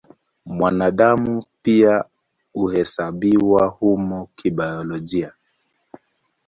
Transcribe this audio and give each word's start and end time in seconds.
Mwanadamu 0.45 1.43
pia 1.61 2.05
huhesabiwa 2.53 3.67
humo 3.67 4.29
kibiolojia. 4.35 5.31